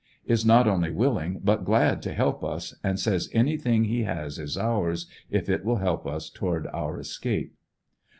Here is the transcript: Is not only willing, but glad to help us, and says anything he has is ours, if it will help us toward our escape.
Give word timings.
Is 0.25 0.43
not 0.43 0.67
only 0.67 0.89
willing, 0.89 1.41
but 1.43 1.63
glad 1.63 2.01
to 2.01 2.13
help 2.15 2.43
us, 2.43 2.73
and 2.83 2.99
says 2.99 3.29
anything 3.33 3.83
he 3.83 4.01
has 4.01 4.39
is 4.39 4.57
ours, 4.57 5.05
if 5.29 5.47
it 5.47 5.63
will 5.63 5.75
help 5.77 6.07
us 6.07 6.27
toward 6.31 6.65
our 6.73 6.97
escape. 6.99 7.53